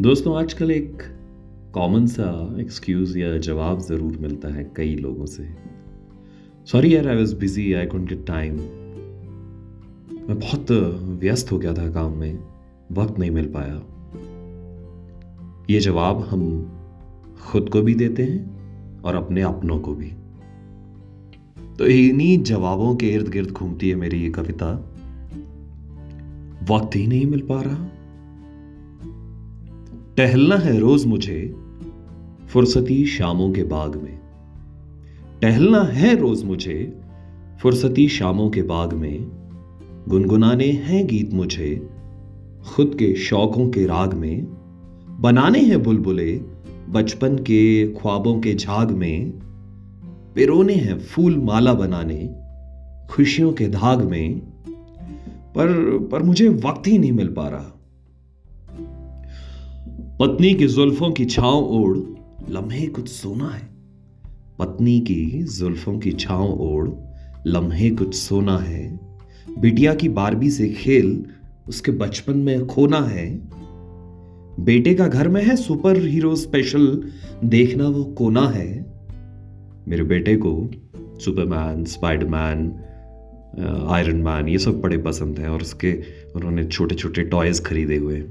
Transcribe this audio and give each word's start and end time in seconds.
दोस्तों, 0.00 0.36
आजकल 0.38 0.70
एक 0.70 1.02
कॉमन 1.74 2.06
सा 2.06 2.24
एक्सक्यूज 2.60 3.16
या 3.16 3.38
जवाब 3.38 3.80
ज़रूर 3.80 4.16
मिलता 4.20 4.48
है 4.48 4.62
कई 4.76 4.94
लोगों 4.96 5.26
से। 5.26 5.46
सॉरी 6.66 6.94
यार 6.94 7.08
I 7.08 7.16
was 7.16 7.34
busy 7.36 7.72
I 7.72 7.86
can't 7.86 8.08
get 8.08 8.24
time 8.26 8.54
मैं 10.28 10.38
बहुत 10.38 10.70
व्यस्त 11.20 11.52
हो 11.52 11.58
गया 11.58 11.72
था 11.74 11.88
काम 11.92 12.12
में, 12.12 12.38
वक्त 12.92 13.18
नहीं 13.18 13.30
मिल 13.30 13.50
पाया। 13.56 13.74
ये 15.70 15.80
जवाब 15.80 16.20
हम 16.20 16.46
खुद 17.42 17.68
को 17.68 17.82
भी 17.82 17.94
देते 17.94 18.22
हैं 18.22 19.02
और 19.02 19.14
अपने 19.14 19.42
अपनों 19.42 19.78
को 19.78 19.94
भी। 19.94 20.12
तो 21.78 21.86
इन्हीं 21.88 22.42
जवाबों 22.44 22.96
के 22.96 23.08
इर्द 23.08 23.28
गिर्द 23.28 23.50
घूमती 23.50 23.90
है 23.90 23.96
मेरी 23.96 24.22
ये 24.22 24.30
कविता। 24.30 24.72
वक्त 26.70 26.96
ही 26.96 27.06
नहीं 27.06 27.26
मिल 27.26 27.46
पा 27.48 27.62
रहा। 27.62 27.88
टहलना 30.18 30.56
है 30.56 30.78
रोज 30.78 31.06
मुझे 31.06 31.54
फुर्सती 32.48 33.06
शामों 33.06 33.52
के 33.52 33.62
बाग 33.62 33.96
में। 33.96 34.18
टहलना 35.42 35.82
है 35.82 36.16
रोज 36.16 36.44
मुझे 36.44 37.00
फुर्सती 37.62 38.08
शामों 38.08 38.50
के 38.50 38.62
बाग 38.62 38.92
में। 38.92 39.26
गुनगुनाने 40.08 40.66
हैं 40.66 41.06
गीत 41.06 41.34
मुझे 41.34 41.88
खुद 42.74 42.96
के 42.98 43.14
शौकों 43.14 43.68
के 43.68 43.86
राग 43.86 44.14
में। 44.14 44.44
बनाने 45.20 45.58
हैं 45.58 45.82
बुलबुले 45.82 46.40
बचपन 46.90 47.36
के 47.36 47.88
ख्वाबों 47.88 48.40
के 48.40 48.54
झाग 48.54 48.90
में। 48.90 49.30
पिरोने 50.34 50.74
हैं 50.74 50.98
फूल 50.98 51.36
माला 51.36 51.74
बनाने 51.74 52.34
खुशियों 53.10 53.52
के 53.52 53.68
धाग 53.68 54.04
में। 54.04 54.38
पर 55.54 55.98
पर 56.12 56.22
मुझे 56.22 56.48
वक्त 56.48 56.86
ही 56.86 56.98
नहीं 56.98 57.12
मिल 57.12 57.28
पा 57.28 57.48
रहा। 57.48 57.77
पत्नी 60.20 60.54
की 60.54 60.66
जुल्फों 60.66 61.10
की 61.10 61.24
छांव 61.24 61.64
ओढ़, 61.64 61.98
लम्हे 62.50 62.86
कुछ 62.86 63.08
सोना 63.08 63.48
है। 63.48 63.68
पत्नी 64.58 65.00
की 65.00 65.42
जुल्फों 65.42 65.98
की 65.98 66.12
छांव 66.12 66.48
ओढ़, 66.52 66.88
लम्हे 67.46 67.90
कुछ 67.90 68.14
सोना 68.14 68.58
है। 68.58 69.00
बिटिया 69.58 69.94
की 69.94 70.08
बारबी 70.08 70.50
से 70.50 70.68
खेल, 70.68 71.24
उसके 71.68 71.92
बचपन 71.92 72.36
में 72.36 72.66
खोना 72.66 73.00
है। 73.00 73.48
बेटे 74.64 74.94
का 74.94 75.08
घर 75.08 75.28
में 75.28 75.44
है 75.44 75.56
सुपर 75.56 76.06
हीरो 76.06 76.36
स्पेशल, 76.36 77.02
देखना 77.44 77.88
वो 77.88 78.04
कोना 78.04 78.48
है। 78.48 78.94
मेरे 79.88 80.02
बेटे 80.02 80.36
को 80.36 80.70
सुपरमैन, 81.24 81.84
स्पाइडरमैन 81.84 82.80
आयरन 83.58 84.16
मैन 84.16 84.48
ये 84.48 84.58
सब 84.58 84.80
बड़े 84.80 84.98
पसंद 84.98 85.38
हैं 85.38 85.48
और 85.48 85.62
उसके 85.62 85.92
उन्होंने 86.36 86.64
छोटे 86.64 86.94
छोटे 86.94 87.22
टॉयज़ 87.24 87.62
खरीदे 87.62 87.96
हुए 87.96 88.22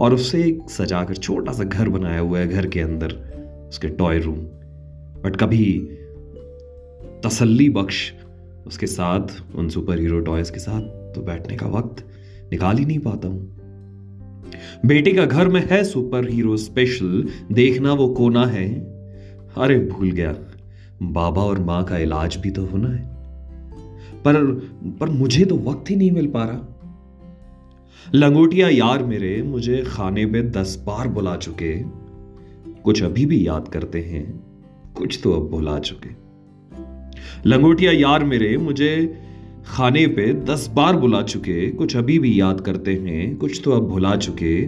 और 0.00 0.14
उससे 0.14 0.42
एक 0.44 0.70
सजा 0.70 1.02
कर 1.04 1.16
छोटा 1.16 1.52
सा 1.52 1.64
घर 1.64 1.88
बनाया 1.88 2.20
हुआ 2.20 2.38
है 2.38 2.48
घर 2.48 2.66
के 2.66 2.80
अंदर, 2.80 3.12
उसके 3.68 3.88
टॉय 3.88 4.18
रूम 4.18 4.38
बट 5.24 5.36
कभी 5.36 5.66
तसल्ली 7.24 7.68
बख्श 7.68 8.12
उसके 8.66 8.86
साथ, 8.86 9.42
उन 9.54 9.68
सुपर 9.68 9.98
हीरो 9.98 10.20
टॉयज़ 10.20 10.52
के 10.52 10.58
साथ 10.58 10.80
तो 11.14 11.22
बैठने 11.22 11.56
का 11.56 11.66
वक्त 11.68 12.04
निकाल 12.52 12.78
ही 12.78 12.84
नहीं 12.84 12.98
पाता 12.98 13.28
हूँ। 13.28 13.56
बेटे 14.86 15.12
का 15.12 15.24
घर 15.26 15.48
में 15.48 15.60
है 15.70 15.82
सुपर 15.84 16.28
हीरो 16.30 16.56
स्पेशल 16.56 17.24
देखना 17.52 17.92
वो 17.92 18.08
कोना 18.08 18.46
है। 18.46 18.68
अरे 19.56 19.78
भूल 19.78 20.10
गया, 20.10 20.34
बाबा 21.02 21.42
और 21.42 21.58
माँ 21.58 21.82
का 21.84 21.98
इलाज 21.98 22.36
भी 22.36 22.50
तो 22.50 22.64
होना 22.66 22.88
है। 22.88 23.19
पर 24.24 24.44
पर 25.00 25.08
मुझे 25.10 25.44
तो 25.44 25.56
वक्त 25.64 25.90
ही 25.90 25.96
नहीं 25.96 26.10
मिल 26.10 26.26
पा 26.26 26.44
रहा। 26.44 26.66
लंगोटिया 28.14 28.68
यार 28.68 29.04
मेरे 29.04 29.42
मुझे 29.42 29.82
खाने 29.86 30.26
पे 30.26 30.42
दस 30.50 30.76
बार 30.86 31.08
बुला 31.08 31.36
चुके। 31.36 31.72
कुछ 32.82 33.02
अभी 33.02 33.26
भी 33.26 33.46
याद 33.46 33.68
करते 33.68 34.00
हैं, 34.02 34.24
कुछ 34.96 35.20
तो 35.22 35.32
अब 35.32 35.48
भुला 35.50 35.78
चुके। 35.78 36.08
लंगोटिया 37.48 37.92
यार 37.92 38.24
मेरे 38.24 38.56
मुझे 38.56 38.92
खाने 39.66 40.06
पे 40.06 40.32
दस 40.44 40.68
बार 40.74 40.96
बुला 40.96 41.22
चुके, 41.22 41.70
कुछ 41.70 41.96
अभी 41.96 42.18
भी 42.18 42.40
याद 42.40 42.60
करते 42.60 42.94
हैं, 42.94 43.36
कुछ 43.36 43.60
तो 43.64 43.72
अब 43.72 43.88
भुला 43.88 44.14
चुके। 44.16 44.66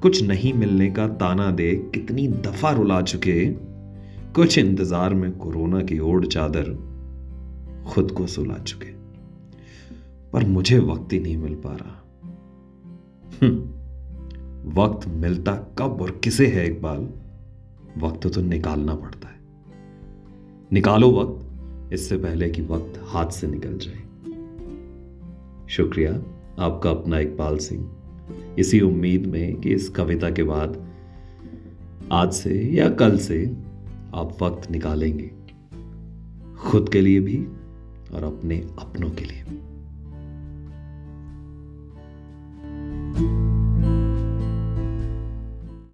कुछ 0.00 0.22
नहीं 0.22 0.52
मिलने 0.52 0.90
का 0.90 1.06
ताना 1.16 1.50
दे 1.50 1.74
कितनी 1.94 2.26
दफ़ा 2.28 2.70
रुला 2.70 3.00
चुके। 3.02 3.44
कुछ 4.32 4.58
इंतज़ार 4.58 5.14
में 5.14 5.30
कोरोना 5.32 5.80
की 5.82 5.98
ओढ़ 5.98 6.26
चादर 6.26 6.70
खुद 7.88 8.12
को 8.12 8.26
सुला 8.26 8.54
चुके। 8.54 8.98
पर 10.32 10.46
मुझे 10.46 10.78
वक्त 10.78 11.12
ही 11.12 11.20
नहीं 11.20 11.36
मिल 11.36 11.54
पा 11.54 11.76
रहा। 11.76 12.04
हम्म, 13.42 13.78
वक्त 14.80 15.08
मिलता 15.08 15.52
कब 15.78 16.02
और 16.02 16.20
किसे 16.24 16.46
है 16.46 16.70
इकबाल? 16.70 17.08
वक्त 17.98 18.26
तो 18.26 18.40
निकालना 18.40 18.94
पड़ता 18.94 19.28
है। 19.28 19.34
निकालो 20.72 21.10
वक्त 21.10 21.48
इससे 21.92 22.16
पहले 22.16 22.50
कि 22.50 22.62
वक्त 22.62 23.00
हाथ 23.04 23.26
से 23.26 23.46
निकल 23.46 23.78
जाए। 23.78 24.02
शुक्रिया 25.68 26.12
आपका 26.58 26.90
अपना 26.90 27.18
इकबाल 27.18 27.58
सिंह। 27.58 27.96
इसी 28.58 28.80
उम्मीद 28.80 29.26
में 29.26 29.56
कि 29.56 29.70
इस 29.70 29.88
कविता 29.88 30.30
के 30.30 30.42
बाद 30.42 30.88
आज 32.12 32.32
से 32.32 32.62
या 32.62 32.90
कल 32.90 33.18
से 33.18 33.56
आप 34.14 34.38
वक्त 34.42 34.70
निकालेंगे। 34.70 35.30
खुद 36.58 36.88
के 36.88 37.00
लिए 37.00 37.20
भी 37.20 37.46
और 38.14 38.24
अपने 38.24 38.56
अपनों 38.78 39.10
के 39.10 39.24
लिए। 39.24 39.67